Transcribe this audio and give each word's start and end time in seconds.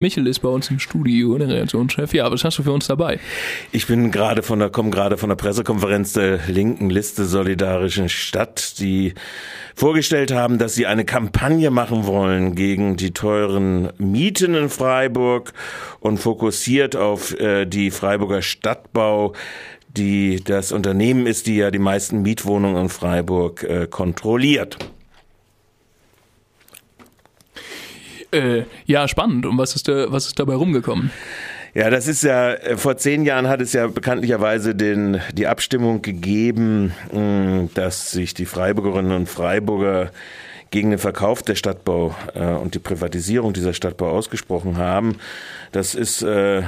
Michel 0.00 0.28
ist 0.28 0.38
bei 0.38 0.48
uns 0.48 0.70
im 0.70 0.78
Studio, 0.78 1.36
der 1.38 1.48
Redaktionschef. 1.48 2.14
Ja, 2.14 2.30
was 2.30 2.44
hast 2.44 2.56
du 2.56 2.62
für 2.62 2.70
uns 2.70 2.86
dabei? 2.86 3.18
Ich 3.72 3.88
bin 3.88 4.12
gerade 4.12 4.44
von 4.44 4.60
der, 4.60 4.70
komme 4.70 4.90
gerade 4.90 5.16
von 5.16 5.28
der 5.28 5.34
Pressekonferenz 5.34 6.12
der 6.12 6.38
linken 6.46 6.88
Liste 6.88 7.24
Solidarischen 7.24 8.08
Stadt, 8.08 8.78
die 8.78 9.14
vorgestellt 9.74 10.30
haben, 10.30 10.58
dass 10.58 10.76
sie 10.76 10.86
eine 10.86 11.04
Kampagne 11.04 11.72
machen 11.72 12.06
wollen 12.06 12.54
gegen 12.54 12.96
die 12.96 13.10
teuren 13.10 13.88
Mieten 13.98 14.54
in 14.54 14.68
Freiburg 14.68 15.52
und 15.98 16.18
fokussiert 16.18 16.94
auf 16.94 17.36
äh, 17.40 17.66
die 17.66 17.90
Freiburger 17.90 18.40
Stadtbau 18.40 19.32
die 19.96 20.44
das 20.44 20.70
Unternehmen 20.70 21.26
ist, 21.26 21.48
die 21.48 21.56
ja 21.56 21.72
die 21.72 21.80
meisten 21.80 22.22
Mietwohnungen 22.22 22.82
in 22.82 22.88
Freiburg 22.88 23.64
äh, 23.64 23.88
kontrolliert. 23.88 24.78
Äh, 28.30 28.64
ja, 28.86 29.08
spannend. 29.08 29.46
Und 29.46 29.58
was 29.58 29.74
ist, 29.74 29.88
da, 29.88 30.10
was 30.12 30.26
ist 30.26 30.38
dabei 30.38 30.54
rumgekommen? 30.54 31.10
Ja, 31.74 31.90
das 31.90 32.08
ist 32.08 32.24
ja, 32.24 32.54
äh, 32.54 32.76
vor 32.76 32.96
zehn 32.96 33.24
Jahren 33.24 33.48
hat 33.48 33.60
es 33.60 33.72
ja 33.72 33.86
bekanntlicherweise 33.86 34.74
den, 34.74 35.20
die 35.32 35.46
Abstimmung 35.46 36.02
gegeben, 36.02 36.92
dass 37.74 38.10
sich 38.10 38.34
die 38.34 38.46
Freiburgerinnen 38.46 39.12
und 39.12 39.28
Freiburger 39.28 40.10
gegen 40.70 40.90
den 40.90 40.98
Verkauf 40.98 41.42
der 41.42 41.54
Stadtbau 41.54 42.14
äh, 42.34 42.44
und 42.44 42.74
die 42.74 42.78
Privatisierung 42.78 43.52
dieser 43.52 43.72
Stadtbau 43.72 44.10
ausgesprochen 44.10 44.76
haben. 44.76 45.16
Das 45.72 45.94
ist 45.94 46.22
äh, 46.22 46.62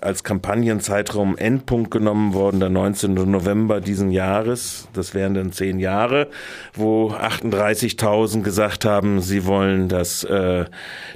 als 0.00 0.24
Kampagnenzeitraum 0.24 1.36
Endpunkt 1.36 1.90
genommen 1.90 2.34
worden, 2.34 2.60
der 2.60 2.70
19. 2.70 3.14
November 3.14 3.80
diesen 3.80 4.10
Jahres. 4.10 4.88
Das 4.92 5.14
wären 5.14 5.34
dann 5.34 5.52
zehn 5.52 5.78
Jahre, 5.78 6.28
wo 6.74 7.10
38.000 7.10 8.42
gesagt 8.42 8.84
haben, 8.84 9.20
sie 9.20 9.46
wollen, 9.46 9.88
dass 9.88 10.24
äh, 10.24 10.64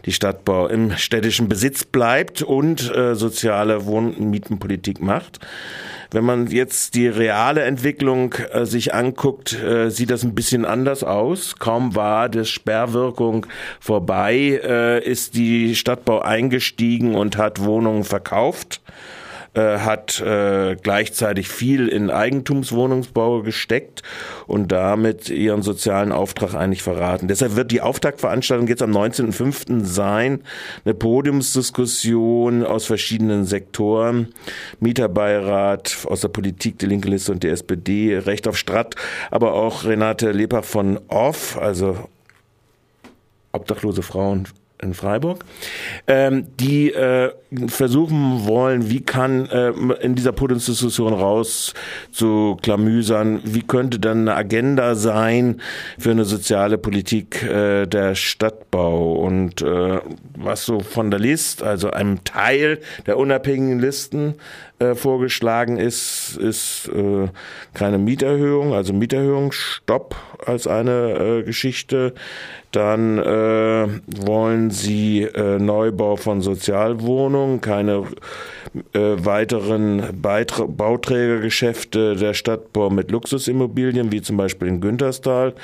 die 0.04 0.12
Stadtbau 0.12 0.68
im 0.68 0.96
städtischen 0.96 1.48
Besitz 1.48 1.84
bleibt 1.84 2.42
und 2.42 2.94
äh, 2.94 3.14
soziale 3.14 3.86
Wohn- 3.86 4.14
und 4.14 4.30
Mietenpolitik 4.30 5.00
macht. 5.00 5.40
Wenn 6.14 6.24
man 6.24 6.46
jetzt 6.46 6.94
die 6.94 7.08
reale 7.08 7.62
Entwicklung 7.62 8.34
äh, 8.52 8.66
sich 8.66 8.94
anguckt, 8.94 9.52
äh, 9.52 9.90
sieht 9.90 10.10
das 10.10 10.22
ein 10.22 10.34
bisschen 10.34 10.64
anders 10.64 11.02
aus. 11.02 11.56
Kaum 11.58 11.96
war 11.96 12.13
die 12.14 12.44
Sperrwirkung 12.44 13.46
vorbei, 13.80 14.60
äh, 14.62 15.04
ist 15.04 15.34
die 15.34 15.74
Stadtbau 15.74 16.20
eingestiegen 16.20 17.14
und 17.14 17.36
hat 17.36 17.62
Wohnungen 17.62 18.04
verkauft 18.04 18.80
äh, 19.54 19.78
hat 19.78 20.20
äh, 20.20 20.76
gleichzeitig 20.82 21.48
viel 21.48 21.88
in 21.88 22.10
Eigentumswohnungsbau 22.10 23.42
gesteckt 23.42 24.02
und 24.46 24.72
damit 24.72 25.28
ihren 25.30 25.62
sozialen 25.62 26.12
Auftrag 26.12 26.54
eigentlich 26.54 26.82
verraten. 26.82 27.28
Deshalb 27.28 27.56
wird 27.56 27.70
die 27.70 27.80
Auftaktveranstaltung 27.80 28.66
jetzt 28.66 28.82
am 28.82 28.90
19.05. 28.90 29.84
sein, 29.84 30.42
eine 30.84 30.94
Podiumsdiskussion 30.94 32.64
aus 32.64 32.86
verschiedenen 32.86 33.44
Sektoren, 33.44 34.34
Mieterbeirat 34.80 35.98
aus 36.06 36.22
der 36.22 36.28
Politik, 36.28 36.78
die 36.78 36.86
Linke 36.86 37.08
Liste 37.08 37.32
und 37.32 37.42
die 37.42 37.48
SPD, 37.48 38.18
Recht 38.18 38.48
auf 38.48 38.56
Stratt, 38.56 38.96
aber 39.30 39.54
auch 39.54 39.84
Renate 39.84 40.32
Lebach 40.32 40.64
von 40.64 40.98
Off, 41.08 41.56
also 41.58 42.08
obdachlose 43.52 44.02
Frauen 44.02 44.48
in 44.84 44.94
Freiburg, 44.94 45.44
ähm, 46.06 46.46
die 46.60 46.92
äh, 46.92 47.30
versuchen 47.66 48.46
wollen, 48.46 48.90
wie 48.90 49.00
kann 49.00 49.46
äh, 49.46 49.70
in 50.00 50.14
dieser 50.14 50.32
Podiumsdiskussion 50.32 51.12
raus 51.12 51.74
zu 52.12 52.56
klamüsern, 52.62 53.40
wie 53.44 53.62
könnte 53.62 53.98
dann 53.98 54.28
eine 54.28 54.36
Agenda 54.36 54.94
sein 54.94 55.60
für 55.98 56.10
eine 56.10 56.24
soziale 56.24 56.78
Politik 56.78 57.42
äh, 57.42 57.86
der 57.86 58.14
Stadtbau 58.14 59.14
und 59.14 59.62
äh, 59.62 60.00
was 60.36 60.64
so 60.64 60.80
von 60.80 61.10
der 61.10 61.20
List, 61.20 61.62
also 61.62 61.90
einem 61.90 62.22
Teil 62.24 62.80
der 63.06 63.18
unabhängigen 63.18 63.78
Listen 63.78 64.34
äh, 64.80 64.94
vorgeschlagen 64.94 65.76
ist, 65.76 66.36
ist 66.36 66.88
äh, 66.88 67.28
keine 67.74 67.98
Mieterhöhung, 67.98 68.74
also 68.74 68.92
Mieterhöhungsstopp 68.92 70.16
als 70.44 70.66
eine 70.66 71.40
äh, 71.40 71.42
Geschichte. 71.42 72.14
Dann 72.74 73.18
äh, 73.18 73.86
wollen 74.26 74.70
sie 74.72 75.22
äh, 75.22 75.60
Neubau 75.60 76.16
von 76.16 76.40
Sozialwohnungen, 76.40 77.60
keine 77.60 78.02
äh, 78.92 78.98
weiteren 78.98 80.02
Beitra 80.20 80.64
Bauträgergeschäfte 80.66 82.16
der 82.16 82.34
Stadtbau 82.34 82.90
mit 82.90 83.12
Luxusimmobilien, 83.12 84.10
wie 84.10 84.22
zum 84.22 84.36
Beispiel 84.36 84.66
in 84.66 84.80
Günterstal, 84.80 85.54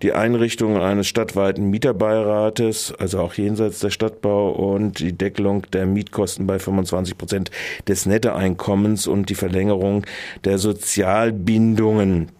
die 0.00 0.14
Einrichtung 0.14 0.78
eines 0.78 1.06
stadtweiten 1.06 1.68
Mieterbeirates, 1.68 2.94
also 2.98 3.20
auch 3.20 3.34
jenseits 3.34 3.80
der 3.80 3.90
Stadtbau 3.90 4.52
und 4.52 5.00
die 5.00 5.12
Deckelung 5.12 5.66
der 5.74 5.84
Mietkosten 5.84 6.46
bei 6.46 6.58
25 6.58 7.18
Prozent 7.18 7.50
des 7.88 8.06
Nettoeinkommens 8.06 9.06
und 9.06 9.28
die 9.28 9.34
Verlängerung 9.34 10.06
der 10.44 10.56
Sozialbindungen. 10.56 12.30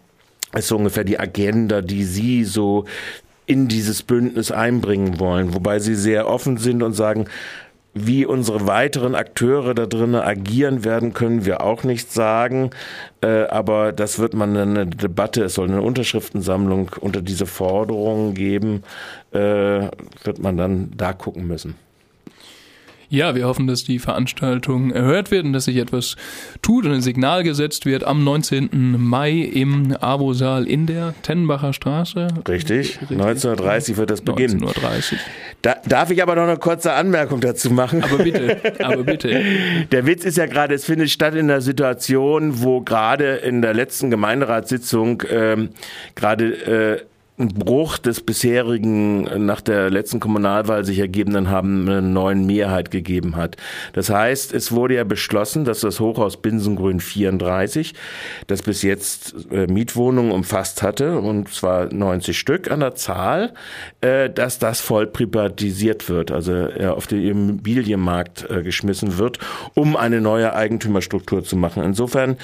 Ist 0.55 0.69
so 0.69 0.77
ungefähr 0.77 1.03
die 1.03 1.19
Agenda, 1.19 1.81
die 1.81 2.05
Sie 2.05 2.43
so 2.43 2.85
in 3.45 3.67
dieses 3.67 4.03
Bündnis 4.03 4.51
einbringen 4.51 5.19
wollen, 5.19 5.53
wobei 5.53 5.79
sie 5.79 5.95
sehr 5.95 6.27
offen 6.27 6.57
sind 6.57 6.83
und 6.83 6.93
sagen, 6.93 7.27
wie 7.95 8.25
unsere 8.25 8.67
weiteren 8.67 9.15
Akteure 9.15 9.73
da 9.73 9.85
drinnen 9.85 10.15
agieren 10.15 10.83
werden, 10.83 11.13
können 11.13 11.45
wir 11.45 11.61
auch 11.61 11.83
nicht 11.83 12.11
sagen. 12.11 12.71
Äh, 13.21 13.45
aber 13.45 13.93
das 13.93 14.19
wird 14.19 14.33
man 14.33 14.53
in 14.55 14.77
eine 14.77 14.85
Debatte, 14.85 15.45
es 15.45 15.53
soll 15.53 15.69
eine 15.69 15.81
Unterschriftensammlung 15.81 16.91
unter 16.99 17.21
diese 17.21 17.45
Forderungen 17.45 18.33
geben, 18.33 18.83
äh, 19.31 19.87
wird 20.23 20.39
man 20.39 20.57
dann 20.57 20.91
da 20.97 21.13
gucken 21.13 21.47
müssen. 21.47 21.75
Ja, 23.09 23.35
wir 23.35 23.47
hoffen, 23.47 23.67
dass 23.67 23.83
die 23.83 23.99
Veranstaltung 23.99 24.91
erhört 24.91 25.31
wird 25.31 25.45
und 25.45 25.53
dass 25.53 25.65
sich 25.65 25.77
etwas 25.77 26.15
tut 26.61 26.85
und 26.85 26.91
ein 26.91 27.01
Signal 27.01 27.43
gesetzt 27.43 27.85
wird 27.85 28.03
am 28.03 28.23
19. 28.23 28.95
Mai 28.97 29.31
im 29.31 29.95
Abo-Saal 29.99 30.67
in 30.67 30.85
der 30.85 31.13
Tennenbacher 31.21 31.73
Straße. 31.73 32.27
Richtig, 32.47 32.99
Richtig. 33.01 33.17
19.30 33.17 33.97
wird 33.97 34.09
das 34.09 34.21
beginnen. 34.21 34.63
19.30 34.63 35.15
da, 35.61 35.75
Darf 35.87 36.11
ich 36.11 36.21
aber 36.21 36.35
noch 36.35 36.43
eine 36.43 36.57
kurze 36.57 36.93
Anmerkung 36.93 37.41
dazu 37.41 37.71
machen? 37.71 38.03
Aber 38.03 38.23
bitte, 38.23 38.57
aber 38.83 39.03
bitte. 39.03 39.41
Der 39.91 40.05
Witz 40.05 40.25
ist 40.25 40.37
ja 40.37 40.45
gerade, 40.45 40.75
es 40.75 40.85
findet 40.85 41.09
statt 41.09 41.35
in 41.35 41.49
einer 41.49 41.61
Situation, 41.61 42.61
wo 42.63 42.81
gerade 42.81 43.35
in 43.37 43.61
der 43.61 43.73
letzten 43.73 44.09
Gemeinderatssitzung 44.09 45.23
ähm, 45.29 45.69
gerade 46.15 46.99
äh, 46.99 47.14
ein 47.37 47.49
Bruch 47.49 47.97
des 47.97 48.21
bisherigen, 48.21 49.45
nach 49.45 49.59
der 49.59 49.89
letzten 49.89 50.21
Kommunalwahl 50.21 50.85
sich 50.85 50.99
ergebenden 50.99 51.49
haben, 51.49 51.87
eine 51.87 52.01
neuen 52.01 52.45
Mehrheit 52.45 52.91
gegeben 52.91 53.35
hat. 53.35 53.57
Das 53.91 54.09
heißt, 54.09 54.53
es 54.53 54.71
wurde 54.71 54.95
ja 54.95 55.03
beschlossen, 55.03 55.65
dass 55.65 55.81
das 55.81 55.99
Hochhaus 55.99 56.37
Binsengrün 56.37 57.01
34, 57.01 57.93
das 58.47 58.61
bis 58.61 58.83
jetzt 58.83 59.35
äh, 59.51 59.67
Mietwohnungen 59.67 60.31
umfasst 60.31 60.81
hatte, 60.81 61.19
und 61.19 61.53
zwar 61.53 61.93
90 61.93 62.39
Stück 62.39 62.71
an 62.71 62.79
der 62.79 62.95
Zahl, 62.95 63.53
äh, 63.99 64.29
dass 64.29 64.57
das 64.57 64.79
voll 64.79 65.05
privatisiert 65.05 66.07
wird, 66.07 66.31
also 66.31 66.53
äh, 66.53 66.87
auf 66.87 67.07
den 67.07 67.21
Immobilienmarkt 67.21 68.49
äh, 68.49 68.63
geschmissen 68.63 69.17
wird, 69.17 69.39
um 69.73 69.97
eine 69.97 70.21
neue 70.21 70.53
Eigentümerstruktur 70.53 71.43
zu 71.43 71.57
machen. 71.57 71.83
Insofern 71.83 72.37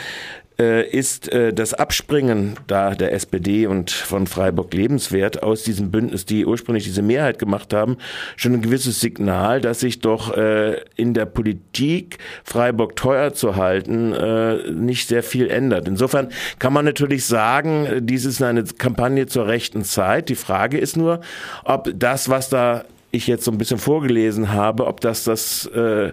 ist 0.61 1.31
äh, 1.31 1.53
das 1.53 1.73
Abspringen 1.73 2.55
da 2.67 2.95
der 2.95 3.13
SPD 3.13 3.67
und 3.67 3.91
von 3.91 4.27
Freiburg 4.27 4.73
lebenswert 4.73 5.43
aus 5.43 5.63
diesem 5.63 5.91
Bündnis, 5.91 6.25
die 6.25 6.45
ursprünglich 6.45 6.83
diese 6.83 7.01
Mehrheit 7.01 7.39
gemacht 7.39 7.73
haben, 7.73 7.97
schon 8.35 8.53
ein 8.53 8.61
gewisses 8.61 8.99
Signal, 8.99 9.61
dass 9.61 9.79
sich 9.79 9.99
doch 9.99 10.35
äh, 10.35 10.81
in 10.95 11.13
der 11.13 11.25
Politik 11.25 12.17
Freiburg 12.43 12.95
teuer 12.95 13.33
zu 13.33 13.55
halten 13.55 14.11
nicht 14.71 15.07
sehr 15.07 15.23
viel 15.23 15.49
ändert. 15.49 15.87
Insofern 15.87 16.29
kann 16.59 16.73
man 16.73 16.85
natürlich 16.85 17.25
sagen, 17.25 17.87
dies 18.01 18.25
ist 18.25 18.41
eine 18.41 18.63
Kampagne 18.63 19.27
zur 19.27 19.47
rechten 19.47 19.83
Zeit. 19.83 20.29
Die 20.29 20.35
Frage 20.35 20.77
ist 20.77 20.97
nur, 20.97 21.21
ob 21.63 21.91
das, 21.95 22.29
was 22.29 22.49
da 22.49 22.83
ich 23.11 23.27
jetzt 23.27 23.43
so 23.43 23.51
ein 23.51 23.57
bisschen 23.57 23.77
vorgelesen 23.77 24.53
habe, 24.53 24.87
ob 24.87 25.01
das 25.01 25.23
das 25.23 25.65
äh, 25.67 26.11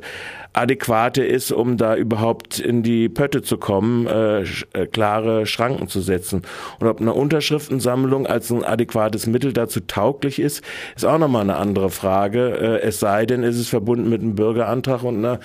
adäquate 0.53 1.25
ist, 1.25 1.53
um 1.53 1.77
da 1.77 1.95
überhaupt 1.95 2.59
in 2.59 2.83
die 2.83 3.09
Pötte 3.09 3.43
zu 3.43 3.59
kommen, 3.59 4.07
äh, 4.07 4.43
äh, 4.43 4.87
klare 4.91 5.47
Schranken 5.47 5.89
zu 5.89 6.01
setzen. 6.01 6.43
Und 6.81 6.89
ob 6.89 7.01
eine 7.01 7.13
Unterschriftensammlung 7.13 8.27
als 8.27 8.51
ein 8.51 8.65
adäquates 8.65 9.27
Mittel 9.27 9.53
dazu 9.53 9.81
tauglich 9.81 10.39
ist, 10.41 10.65
ist 10.97 11.05
auch 11.05 11.19
nochmal 11.19 11.43
eine 11.43 11.57
andere 11.57 11.91
Frage. 11.91 12.59
Äh, 12.59 12.87
es 12.87 12.99
sei 13.01 13.27
denn, 13.27 13.43
ist 13.43 13.59
es 13.59 13.69
verbunden 13.69 14.09
mit 14.09 14.23
einem 14.23 14.35
Bürgerantrag 14.35 15.05
und 15.05 15.19
einer 15.19 15.41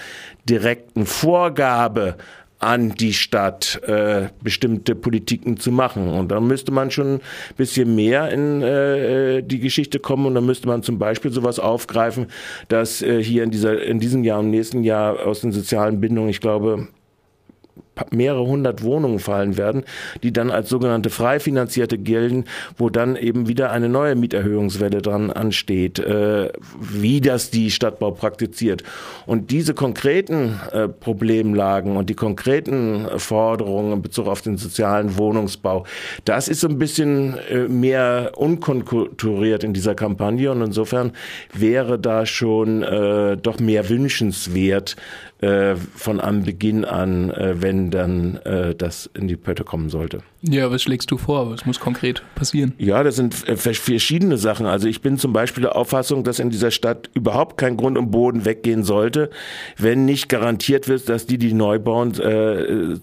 direkten 0.49 1.05
Vorgabe 1.05 2.15
an 2.63 2.91
die 2.95 3.13
Stadt, 3.13 3.81
äh, 3.85 4.29
bestimmte 4.41 4.95
Politiken 4.95 5.57
zu 5.57 5.71
machen. 5.71 6.07
Und 6.07 6.29
dann 6.29 6.47
müsste 6.47 6.71
man 6.71 6.91
schon 6.91 7.15
ein 7.15 7.21
bisschen 7.57 7.93
mehr 7.95 8.29
in 8.31 8.61
äh, 8.61 9.43
die 9.43 9.59
Geschichte 9.59 9.99
kommen 9.99 10.25
und 10.25 10.35
dann 10.35 10.45
müsste 10.45 10.67
man 10.67 10.81
zum 10.81 10.97
Beispiel 10.97 11.31
sowas 11.31 11.59
aufgreifen, 11.59 12.27
dass 12.69 13.01
äh, 13.01 13.21
hier 13.21 13.43
in, 13.43 13.51
dieser, 13.51 13.83
in 13.83 13.99
diesem 13.99 14.23
Jahr 14.23 14.39
und 14.39 14.49
nächsten 14.49 14.83
Jahr 14.83 15.25
aus 15.25 15.41
den 15.41 15.51
sozialen 15.51 15.99
Bindungen, 15.99 16.29
ich 16.29 16.39
glaube, 16.39 16.87
mehrere 18.11 18.45
hundert 18.45 18.83
Wohnungen 18.83 19.19
fallen 19.19 19.57
werden, 19.57 19.83
die 20.21 20.31
dann 20.31 20.51
als 20.51 20.69
sogenannte 20.69 21.09
frei 21.09 21.39
finanzierte 21.39 21.97
gelten, 21.97 22.45
wo 22.77 22.89
dann 22.89 23.15
eben 23.15 23.47
wieder 23.47 23.71
eine 23.71 23.89
neue 23.89 24.15
Mieterhöhungswelle 24.15 25.01
dran 25.01 25.31
ansteht, 25.31 25.99
äh, 25.99 26.49
wie 26.79 27.21
das 27.21 27.49
die 27.49 27.71
Stadtbau 27.71 28.11
praktiziert. 28.11 28.83
Und 29.25 29.51
diese 29.51 29.73
konkreten 29.73 30.59
äh, 30.71 30.87
Problemlagen 30.87 31.97
und 31.97 32.09
die 32.09 32.15
konkreten 32.15 33.07
Forderungen 33.17 33.93
in 33.93 34.01
Bezug 34.01 34.27
auf 34.27 34.41
den 34.41 34.57
sozialen 34.57 35.17
Wohnungsbau, 35.17 35.85
das 36.25 36.47
ist 36.47 36.61
so 36.61 36.67
ein 36.67 36.79
bisschen 36.79 37.37
äh, 37.49 37.67
mehr 37.67 38.31
unkonturiert 38.35 39.63
in 39.63 39.73
dieser 39.73 39.95
Kampagne 39.95 40.51
und 40.51 40.61
insofern 40.61 41.11
wäre 41.53 41.99
da 41.99 42.25
schon 42.25 42.83
äh, 42.83 43.37
doch 43.37 43.59
mehr 43.59 43.89
wünschenswert, 43.89 44.95
äh, 45.43 45.75
von 45.75 46.21
Anbeginn 46.21 46.85
an, 46.85 47.29
äh, 47.29 47.61
wenn 47.83 47.91
dann 47.91 48.37
äh, 48.37 48.75
das 48.75 49.09
in 49.13 49.27
die 49.27 49.35
Pötte 49.35 49.63
kommen 49.63 49.89
sollte. 49.89 50.19
Ja, 50.41 50.69
was 50.71 50.83
schlägst 50.83 51.09
du 51.11 51.17
vor? 51.17 51.49
Was 51.51 51.65
muss 51.65 51.79
konkret 51.79 52.23
passieren? 52.35 52.73
Ja, 52.77 53.03
das 53.03 53.15
sind 53.15 53.47
äh, 53.47 53.57
verschiedene 53.57 54.37
Sachen. 54.37 54.65
Also 54.65 54.87
ich 54.87 55.01
bin 55.01 55.17
zum 55.17 55.33
Beispiel 55.33 55.63
der 55.63 55.75
Auffassung, 55.75 56.23
dass 56.23 56.39
in 56.39 56.49
dieser 56.49 56.71
Stadt 56.71 57.09
überhaupt 57.13 57.57
kein 57.57 57.77
Grund 57.77 57.97
und 57.97 58.11
Boden 58.11 58.45
weggehen 58.45 58.83
sollte, 58.83 59.29
wenn 59.77 60.05
nicht 60.05 60.29
garantiert 60.29 60.87
wird, 60.87 61.09
dass 61.09 61.25
die, 61.25 61.37
die 61.37 61.53
neu 61.53 61.79
bauen, 61.79 62.19
äh, 62.19 62.95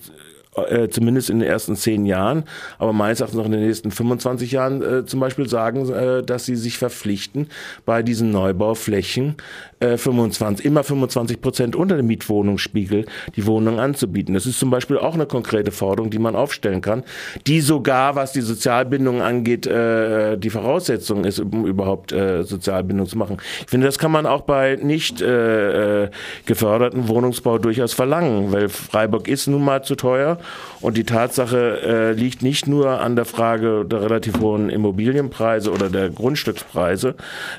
äh, 0.56 0.88
zumindest 0.88 1.31
in 1.31 1.38
den 1.38 1.49
ersten 1.49 1.76
zehn 1.76 2.06
Jahren, 2.06 2.44
aber 2.79 2.93
meines 2.93 3.20
Erachtens 3.20 3.38
noch 3.38 3.47
in 3.47 3.52
den 3.52 3.67
nächsten 3.67 3.91
25 3.91 4.50
Jahren 4.50 4.82
äh, 4.82 5.06
zum 5.06 5.20
Beispiel 5.20 5.49
sagen, 5.49 5.88
äh, 5.91 6.23
dass 6.25 6.44
sie 6.44 6.56
sich 6.56 6.76
verpflichten, 6.76 7.49
bei 7.87 8.02
diesen 8.02 8.31
Neubauflächen 8.32 9.37
äh, 9.79 9.97
25, 9.97 10.67
immer 10.67 10.82
25 10.82 11.41
Prozent 11.41 11.76
unter 11.76 11.97
dem 11.97 12.08
Mietwohnungsspiegel 12.08 13.06
die 13.37 13.47
Wohnung 13.47 13.79
anzubieten. 13.79 14.35
Das 14.35 14.44
ist 14.44 14.58
zum 14.58 14.70
Beispiel 14.70 14.99
auch 14.99 15.14
eine 15.14 15.26
konkrete 15.26 15.70
Forderung, 15.70 16.11
die 16.11 16.19
man 16.19 16.35
aufstellen 16.35 16.81
kann, 16.81 17.05
die 17.47 17.61
sogar, 17.61 18.17
was 18.17 18.32
die 18.32 18.41
Sozialbindung 18.41 19.23
angeht, 19.23 19.69
äh, 19.69 20.37
die 20.37 20.50
Voraussetzung 20.50 21.25
ist, 21.25 21.38
um 21.38 21.64
überhaupt 21.64 22.12
äh, 22.12 22.43
Sozialbindung 22.43 23.06
zu 23.06 23.17
machen. 23.17 23.38
Ich 23.61 23.70
finde, 23.70 23.87
das 23.87 23.99
kann 23.99 24.11
man 24.11 24.26
auch 24.26 24.43
bei 24.43 24.76
nicht 24.82 25.20
äh, 25.20 26.05
äh 26.05 26.11
geförderten 26.44 27.08
Wohnungsbau 27.08 27.58
durchaus 27.58 27.93
verlangen, 27.93 28.50
weil 28.50 28.69
Freiburg 28.69 29.29
ist 29.29 29.47
nun 29.47 29.64
mal 29.64 29.85
zu 29.85 29.94
teuer 29.94 30.39
und 30.81 30.96
die 30.96 31.04
Tatsache 31.04 31.81
äh, 31.82 32.12
liegt 32.12 32.42
nicht 32.42 32.66
nur 32.66 33.00
an 33.00 33.16
der 33.16 33.25
Frage 33.25 33.84
der 33.84 34.02
relativ 34.02 34.40
hohen 34.40 34.70
Immobilienpreise 34.70 35.70
oder 35.70 35.90
der 35.90 36.10
Grundstückspreise, 36.10 37.14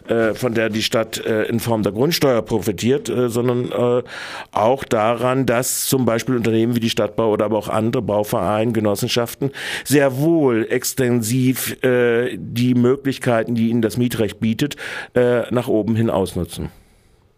äh, 0.08 0.34
von 0.34 0.54
der 0.54 0.70
die 0.70 0.84
Stadt 0.84 1.24
äh, 1.24 1.44
in 1.44 1.60
Form 1.60 1.84
der 1.84 1.92
Grundsteuer 1.92 2.42
profitiert, 2.42 3.10
äh, 3.10 3.30
sondern 3.30 3.72
äh, 3.72 4.04
auch 4.52 4.84
daran, 4.84 5.46
dass 5.46 5.86
zum 5.86 6.06
Beispiel 6.06 6.36
Unternehmen 6.36 6.76
wie 6.76 6.80
die 6.80 6.90
Stadtbau 6.90 7.32
oder 7.32 7.46
aber 7.46 7.58
auch 7.58 7.70
andere 7.70 8.02
Bauvereine, 8.02 8.72
Genossenschaften 8.72 9.52
sehr 9.84 10.18
wohl 10.18 10.68
extensiv 10.70 11.82
äh, 11.84 12.38
die 12.38 12.74
Möglichkeiten, 12.74 13.56
die 13.56 13.70
ihnen 13.70 13.82
das 13.82 13.98
Mietrecht 13.98 14.40
bietet, 14.40 14.76
äh, 15.14 15.44
nach 15.52 15.68
oben 15.68 15.96
hin 15.96 16.10
ausnutzen. 16.10 16.70